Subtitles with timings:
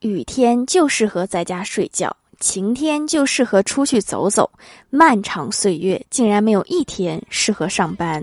[0.00, 4.50] 雨天就适合在家睡觉，晴天就适合出去走走。
[4.90, 8.22] 漫长岁月，竟然没有一天适合上班。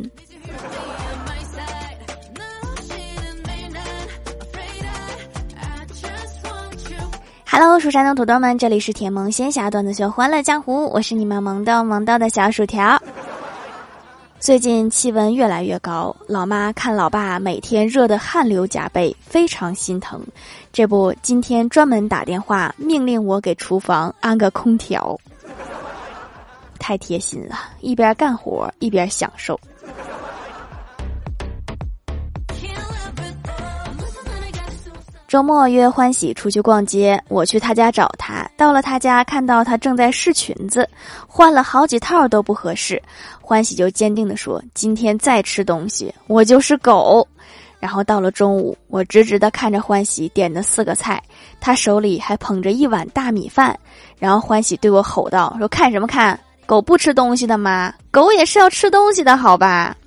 [7.45, 13.01] Hello，蜀山的土豆们，这里是甜萌仙侠段子秀《欢乐江湖》，我是你们萌豆萌豆的小薯条。
[14.43, 20.21] 最近气温越来越高，老妈看老爸每天热得汗流浃背，非常心疼。
[20.73, 25.17] 这不，今天专门打电话命令我给厨房安个空调，
[26.77, 29.57] 太贴心了，一边干活一边享受。
[35.33, 38.47] 周末约欢喜出去逛街，我去他家找他。
[38.55, 40.87] 到了他家，看到他正在试裙子，
[41.25, 43.01] 换了好几套都不合适。
[43.41, 47.27] 欢喜就坚定地说：“今天再吃东西，我就是狗。”
[47.81, 51.19] 然后到了中午，我直直地看着欢喜点的四个菜，
[51.59, 53.75] 他手里还捧着一碗大米饭。
[54.19, 56.39] 然后欢喜对我吼道：“说看什么看？
[56.67, 57.91] 狗不吃东西的吗？
[58.11, 59.97] 狗也是要吃东西的，好吧？”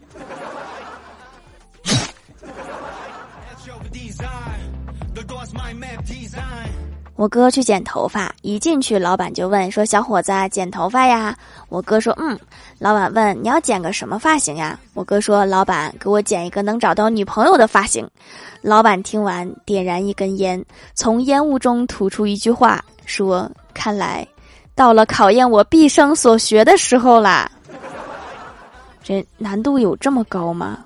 [7.17, 11.35] 我哥去剪头发，一进去，老板就问说：“小伙子，剪头发呀？”
[11.71, 12.39] 我哥说：“嗯。”
[12.79, 18.07] 老板问：“你要剪个什么发型呀？”我哥说：“老板，给我剪一个能找到女朋友的发型。”
[18.61, 20.63] 老板听完，点燃一根烟，
[20.95, 24.27] 从烟雾中吐出一句话，说：“看来，
[24.75, 27.51] 到了考验我毕生所学的时候啦。”
[29.03, 30.85] 这难度有这么高吗？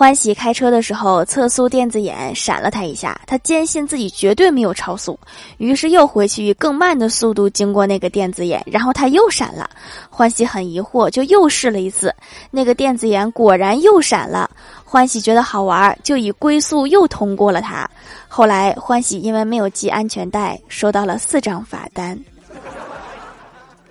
[0.00, 5.20] 欢喜开车的时候，测速电子眼闪了他一下，他坚信自己绝对没有超速，
[5.58, 9.68] 于是又回去以更慢的速度经过那个电子眼，然后他又闪了。
[10.08, 12.14] 欢喜很疑惑，就又试了一次，
[12.50, 14.50] 那个电子眼果然又闪了。
[14.86, 17.86] 欢喜觉得好玩，就以龟速又通过了他。
[18.26, 22.18] 后来欢喜因为没有系安全带，收到了四张罚单。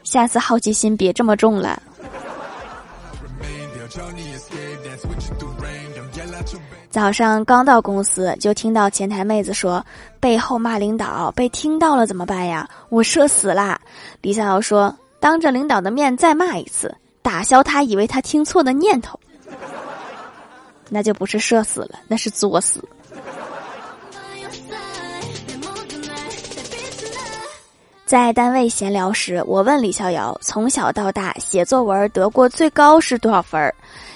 [0.01, 1.79] 下次好奇心别这么重了。
[6.89, 9.85] 早上刚到公司，就听到前台妹子说
[10.19, 13.79] ：“背后骂领导，被听到了怎么办呀？”我社死啦！
[14.21, 19.19] 李逍遥说：“当着领导的面再骂一次，打消他以为他听错的念头。”
[20.89, 22.83] 那就不是社死了，那是作死。
[28.09, 33.71] 在单位闲聊时，我问李逍遥：“从小到大写作文得过最高是多少分？”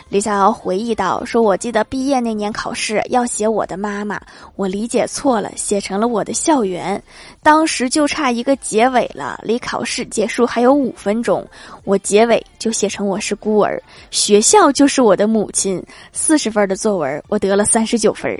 [0.09, 4.19] 李逍遥回忆道：“说我记得毕业那年考试要写我的妈妈，
[4.55, 6.99] 我理解错了，写成了我的校园。
[7.43, 11.45] 当时就差一个结尾了，离考试结束还有五分钟，
[11.83, 13.79] 我结尾就写成我是孤儿，
[14.09, 15.79] 学校就是我的母亲。
[16.11, 18.35] 四十分的作文，我得了三十九分。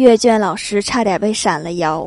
[0.00, 2.00] 阅卷老师差点被闪了腰。”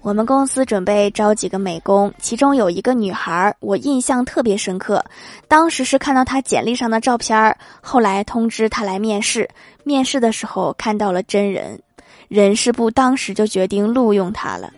[0.00, 5.04] 我们公司准备招几个美工，其中有一个女孩，我印象特别深刻。
[5.46, 9.46] 当时是看到她简历上的照片儿，后来通知她来面试。
[9.84, 11.78] 面试的时候看到了真人，
[12.28, 14.72] 人事部当时就决定录用她了。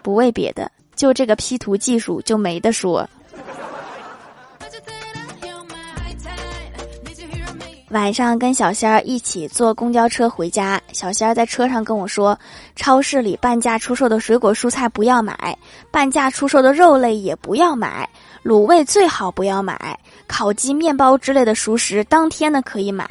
[0.00, 3.10] 不为别的，就这个 P 图技术就没得说。
[7.92, 12.38] 晚上跟小仙儿一起坐公交车回家，小仙儿在车上跟我说
[12.74, 15.54] ：“超市里半价出售的水果蔬菜不要买，
[15.90, 18.08] 半价出售的肉类也不要买，
[18.42, 23.06] 卤味最好不要买，烤鸡、面包之类的熟食当天的可以买。”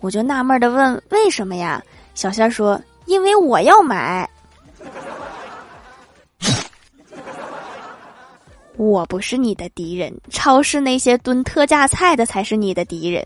[0.00, 1.82] 我就纳闷的问：“为什么呀？”
[2.16, 4.26] 小仙儿说：“因为我要买。
[8.76, 13.22] ”我不是你的敌人，超市那些蹲特价菜的才是你的敌人。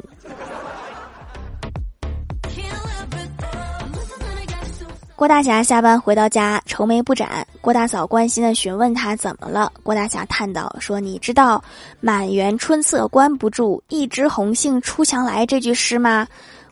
[5.19, 7.45] 郭大侠下班回到家，愁眉不展。
[7.61, 9.73] 郭大嫂关心的询问他怎么了。
[9.83, 11.61] 郭大侠叹道：“说你知道
[11.99, 16.25] ‘满园春色关不住，一枝红杏出墙来’这句诗吗？”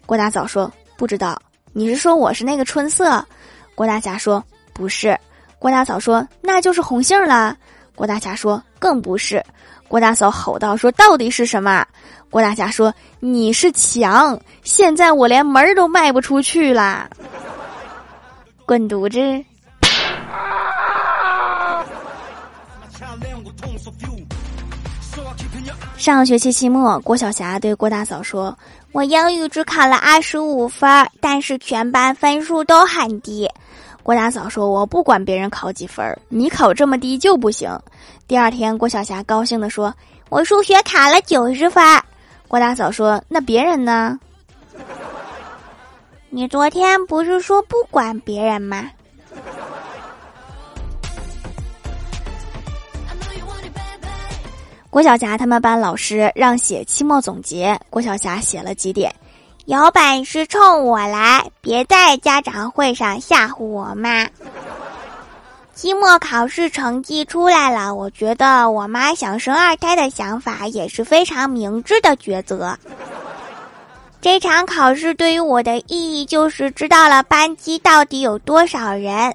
[0.07, 1.37] 郭大嫂说：“不知道。”
[1.75, 3.21] 你是说我是那个春色？
[3.75, 4.41] 郭大侠说
[4.73, 5.19] ：“不是。”
[5.59, 7.57] 郭大嫂说：“那就是红杏啦。”
[7.97, 9.45] 郭大侠说：“更不是。”
[9.89, 11.85] 郭大嫂吼道：“说到底是什么？”
[12.31, 17.11] 郭大侠说：“你是墙，现在我连门儿都迈不出去啦。”
[18.67, 19.45] 滚犊子！
[25.97, 28.59] 上学期期末，郭晓霞对郭大嫂说
[28.91, 33.49] ：“我英语只考了二十五分，但是全班分数都很低。”
[34.03, 37.71] 郭大嫂说：“我不管别人考几分，你考这么低就不行。”
[38.27, 39.95] 第二天，郭晓霞高兴地说
[40.29, 41.85] ：“我数学考了九十分。”
[42.49, 44.19] 郭大嫂说：“那别人呢？
[46.37, 48.91] 你昨天不是说不管别人吗？”
[54.91, 59.11] 郭晓霞他们班老师让写期末总结，郭晓霞写了几点：
[59.65, 64.29] 有本事冲我来，别在家长会上吓唬我妈。
[65.73, 72.79] 期末考试成绩出来了，我觉得我妈想生二胎的想法也是非常明智的抉择。
[74.27, 79.33] 这场考试对于我的意义就是知道了班级到底有多少人。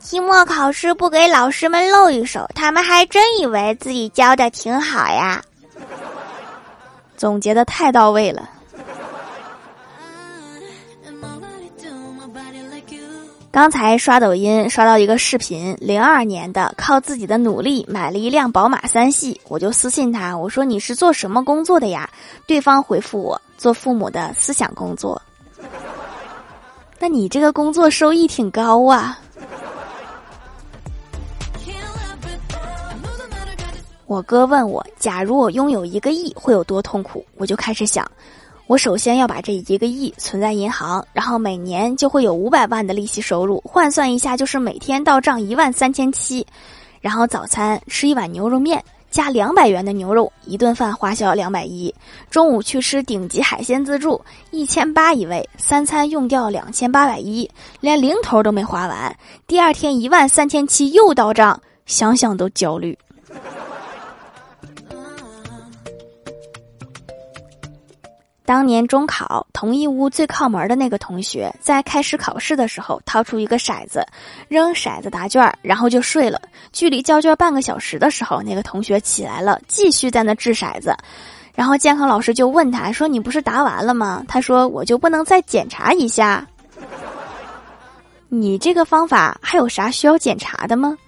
[0.00, 5.40] 期末考试不给老师们露一手，他们还真以为自己教的挺好呀。
[7.16, 8.50] 总结的太到位了。
[13.54, 22.10] 刚才刷抖音刷到一个视频，零二年的，靠自己的努力买了一辆宝马三系，我就私信他，我说你是做什么工作的呀？
[22.48, 25.22] 对方回复我，做父母的思想工作。
[26.98, 29.20] 那你这个工作收益挺高啊。
[34.06, 37.24] 我哥问我，假如我拥有一个亿会有多痛苦？
[37.36, 38.04] 我就开始想，
[38.66, 46.46] 我首先要把这一个亿存在银行，然后每年就会有五百万的利息收入，换算一下就是每天到账一万三千七。
[47.02, 51.94] 然后早餐吃一碗牛肉面加两百元的牛肉，一顿饭花销两百一。
[52.30, 54.18] 中午去吃顶级海鲜自助，
[54.50, 57.48] 一千八一位，三餐用掉两千八百一，
[57.80, 59.14] 连零头都没花完。
[59.46, 62.98] 第二天一万三千七又到账，想想都焦虑。
[68.46, 74.06] 当年中考，同一屋最靠门的那个同学，在开始考试的时候，掏出一个骰子，
[74.48, 76.40] 扔骰子答卷，然后就睡了。
[76.70, 80.94] 距离交卷半个小时的时候，那个同学起来了，继续在那掷骰子。
[81.54, 86.46] 然后监考老师就问他说：“你不是答完了吗？”他说：“我就不能再检查一下？
[88.28, 90.98] 你这个方法还有啥需要检查的吗？”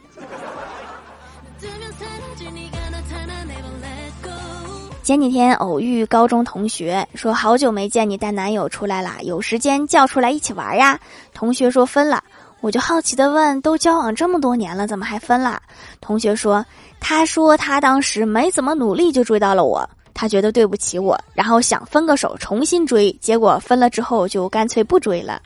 [5.06, 10.98] 前几天偶遇高中同学，说好久没见你带男友出来了，有时间叫出来一起玩呀？
[11.32, 12.20] 同学说分了，
[12.60, 15.62] 我就好奇的问，都交往这么多年了，怎么还分了？
[16.00, 16.66] 同学说，
[16.98, 25.40] 他说他当时没怎么努力就追到了我，他觉得对不起我，然后想分个手重新追，结果分了之后就干脆不追了。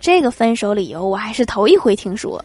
[0.00, 2.44] 这个分手理由我还是头一回听说。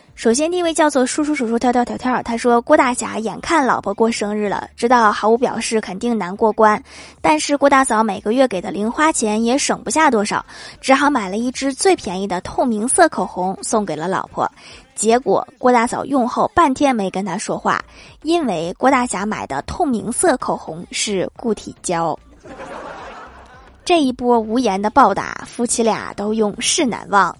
[0.13, 6.81] 首先，第一位叫做叔叔叔叔跳跳跳跳，他说郭大侠眼看老婆过生日了，知道毫无表示肯定难过关，
[7.21, 10.45] 但是郭大嫂每个月给的零花钱也省不下多少，
[10.79, 14.49] 只好买了一支最便宜的透明色口红送给了老婆。
[14.93, 17.83] 结果郭大嫂用后半天没跟他说话，
[18.21, 22.17] 因为郭大侠买的透明色口红是固体胶。
[23.83, 27.35] 这一波无言的暴打，夫妻俩都永世难忘。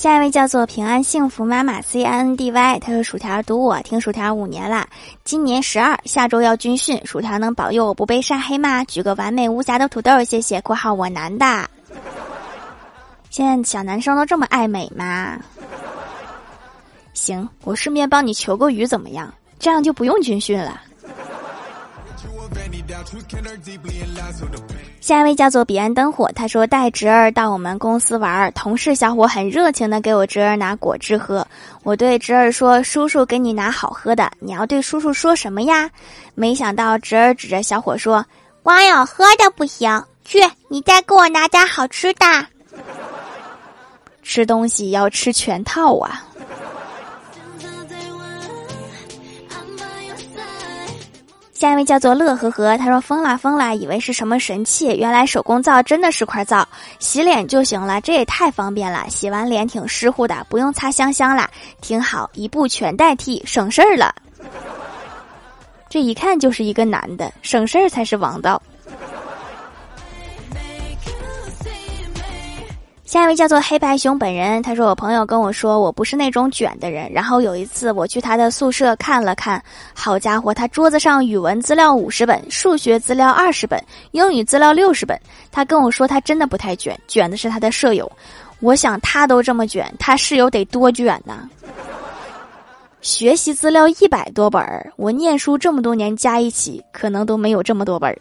[0.00, 4.88] 下一位叫做平安幸福妈妈 Cindy，他说：“薯条读我听薯条五年啦，
[5.24, 8.82] 今年十二，下周要军训，薯条能保佑我不被晒黑吗？
[8.84, 10.58] 举个完美无瑕的土豆，谢谢。
[10.62, 11.68] 括号我男的，
[13.28, 15.38] 现在小男生都这么爱美吗？
[17.12, 19.30] 行，我顺便帮你求个雨，怎么样？
[19.58, 20.80] 这样就不用军训了。”
[25.00, 31.46] 下一位叫做彼岸灯火，他说带侄儿到我们公司玩，同事小伙很热情的给我侄儿拿果汁喝。
[31.82, 35.90] 我对侄儿说：“叔叔给你拿好喝的，你要对叔叔说什么呀？”
[36.34, 38.24] 没想到侄儿指着小伙说
[38.62, 40.38] ：“光有喝的不行，去
[40.68, 42.26] 你再给我拿点好吃的。
[44.22, 46.24] 吃东西要吃全套啊。”
[51.60, 56.66] 下一位叫做乐呵呵，他说疯啦疯啦，以为是什么神器，原来手工皂真的是块皂，
[56.98, 61.50] 洗脸就行了，这也太方便了，洗完脸挺湿乎的，不用擦香香啦，
[61.82, 64.14] 挺好，一步全代替，省事儿了。
[65.90, 68.62] 这一看就是一个男的，省事儿才是王道。
[73.10, 79.60] 下一位叫做黑白熊本人，他说我朋友跟我说我不是那种卷的人，然后有一次我去他的宿舍看了看，
[79.92, 85.20] 好家伙，他桌子上语文资料五十本，数学资料二十本，英语资料六十本。
[85.50, 88.08] 他跟我说他真的不太卷，卷的是他的舍友。
[88.60, 91.50] 我想他都这么卷，他室友得多卷呢。
[93.00, 98.16] 学习资料一百多本儿，我念书这么多年加一起，可能都没有这么多本儿。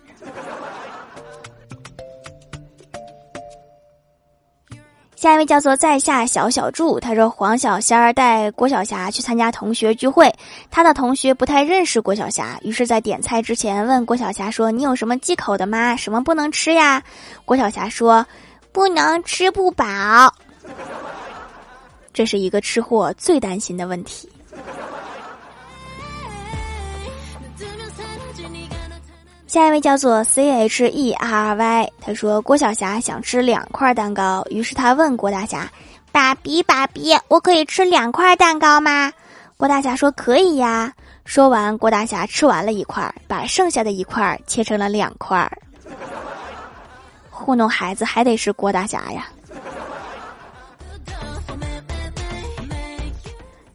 [5.20, 10.34] 下一位叫做在下小小柱，他说黄小仙儿带郭晓霞去参加同学聚会，
[10.72, 15.94] 他的同学不太认识郭晓霞，于是，在点菜之前问郭晓霞说：“你有什么忌口的吗？
[15.98, 17.04] 什么不能吃呀？”
[17.44, 18.26] 郭晓霞说
[18.72, 19.86] ：“不能吃不饱。”
[22.14, 24.30] 这是一个吃货最担心的问题。
[29.50, 35.68] 下一位叫做 C H E R Y，他说郭晓霞想吃两块蛋糕，于是他问郭大侠
[36.14, 39.12] ：“爸比爸比，我可以吃两块蛋糕吗？”
[39.58, 40.94] 郭大侠说：“可以呀。”
[41.26, 45.52] 说完，郭大侠吃完了一块，把剩下的一块切成了两块。
[47.32, 49.28] 糊弄孩子还得是郭大侠呀。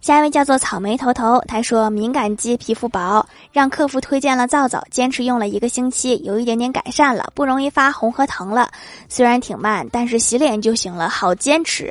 [0.05, 8.69] 下一位叫做草莓头头，他说敏感肌皮肤薄，让客服推荐了皂皂，坚持用了一个星期，有一点点改善了，不容易发红和疼了。
[9.09, 11.91] 虽然挺慢，但是洗脸就行了，好坚持。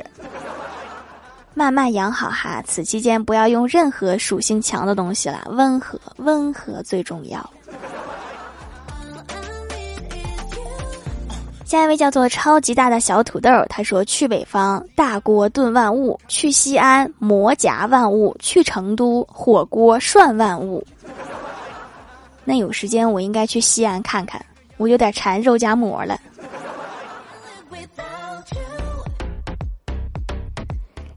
[1.54, 7.50] 慢慢养好哈，此期间不要用任何属性强的东西了，温和温和最重要。
[11.74, 20.86] 下一位叫做超级大的小土豆，他说：“去北方大锅炖万物，去西安馍夹万物，去成都火锅涮万物。”
[22.46, 24.40] 那有时间我应该去西安看看，
[24.76, 26.16] 我有点馋肉夹馍了。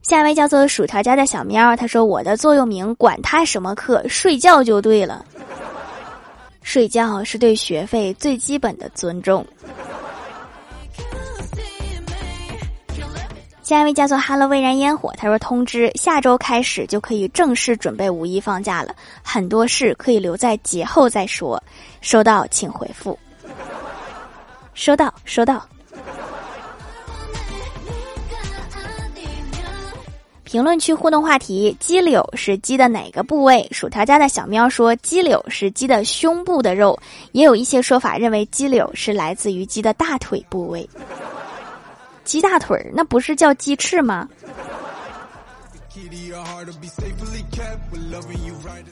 [0.02, 5.24] 下一位叫做薯条家的小喵，他说：“我的座右铭，管他什么课，睡觉就对了。
[6.64, 9.46] 睡觉是对学费最基本的尊重。”
[13.67, 15.12] 下一位叫做哈喽，蔚然烟火。
[15.17, 21.62] 他说：“通知，下周开始就可以正式准备五一放假了，很多事可以留在节后再说。”
[22.00, 23.19] 收到，请回复。
[24.74, 25.67] 收到，收到。
[30.45, 33.67] 评论区互动话题：鸡柳是鸡的哪个部位？
[33.74, 36.97] 薯条家的小喵说：“鸡柳是鸡的胸部的肉。”
[37.33, 40.89] 也有一些说法认为鸡柳是来自于鸡的大腿部位。
[42.27, 44.27] 鸡大腿儿，那不是叫鸡翅吗？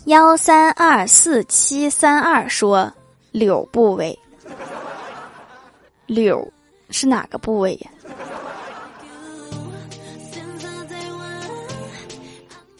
[0.05, 2.89] 幺三二四七三二说
[3.31, 4.17] 柳部位，
[6.05, 6.49] 柳
[6.89, 7.91] 是哪个部位呀？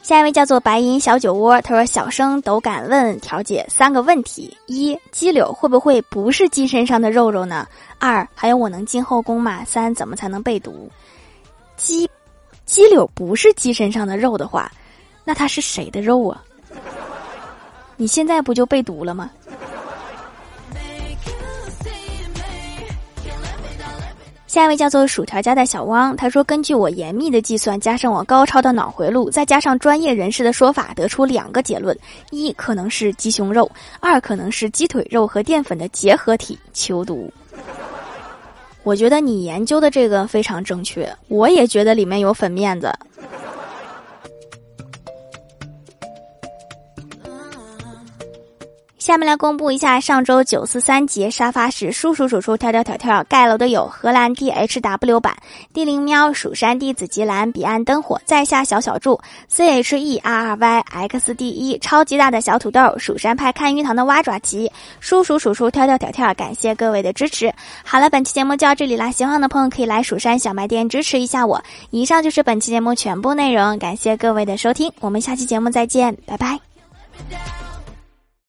[0.05, 7.67] 下一位叫做白银小酒窝，他说：“小生斗敢问调解三个问题：一，鸡柳会不会不是鸡身上的肉肉呢？
[7.97, 9.65] 二，还有我能进后宫吗？
[9.65, 10.87] 三，怎么才能被毒？
[11.75, 12.07] 鸡，
[12.65, 14.71] 鸡柳不是鸡身上的肉的话，
[15.23, 16.43] 那它是谁的肉啊？
[17.97, 19.31] 你现在不就被毒了吗？”
[24.55, 31.93] 下一位叫做薯条家的小汪，他说：“根据我严密的计算，加上我高超的脑回路，再加上专业人士的说法，得出两个结论：
[32.31, 33.69] 一可能是鸡胸肉，
[33.99, 37.29] 二可能是鸡腿肉和淀粉的结合体——求毒。”
[38.83, 42.89] 我觉得你研究的这个非常正确，我也觉得里面有粉面子。
[49.05, 55.37] 下面来公布一下上周九四三节沙发是叔叔数数跳跳跳跳盖楼的有荷兰 D H W 版
[55.71, 67.53] 地灵喵蜀山弟子吉兰彼岸灯火在下小小柱 C H E R R Y X D 一超级大的小土豆蜀山派看鱼塘的蛙爪奇叔叔数数跳跳跳跳感谢各位的支持。
[67.83, 71.63] 好了，本期节目就到这里啦，喜欢的朋友可以来蜀山小卖店支持一下我。
[71.91, 76.59] 以上就是本期节目全部内容，感谢各位的收听，我们下期节目再见，拜拜。